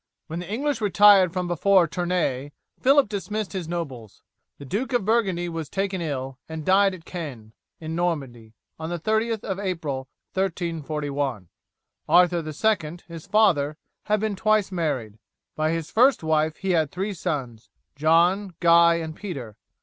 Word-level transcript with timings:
When 0.25 0.39
the 0.39 0.51
English 0.51 0.81
retired 0.81 1.31
from 1.31 1.47
before 1.47 1.87
Tournay 1.87 2.53
Phillip 2.79 3.07
dismissed 3.07 3.53
his 3.53 3.67
nobles. 3.67 4.23
The 4.57 4.65
Duke 4.65 4.93
of 4.93 5.05
Burgundy 5.05 5.47
was 5.47 5.69
taken 5.69 6.01
ill, 6.01 6.39
and 6.49 6.65
died 6.65 6.95
at 6.95 7.05
Caen, 7.05 7.53
in 7.79 7.93
Normandy, 7.95 8.55
on 8.79 8.89
the 8.89 8.97
30th 8.97 9.43
of 9.43 9.59
April, 9.59 10.09
1341. 10.33 11.49
Arthur 12.09 12.39
II, 12.43 12.97
his 13.07 13.27
father, 13.27 13.77
had 14.05 14.19
been 14.19 14.35
twice 14.35 14.71
married. 14.71 15.19
By 15.55 15.69
his 15.69 15.91
first 15.91 16.23
wife 16.23 16.55
he 16.57 16.71
had 16.71 16.89
three 16.89 17.13
sons, 17.13 17.69
John, 17.95 18.55
Guy, 18.59 18.95
and 18.95 19.15
Peter. 19.15 19.55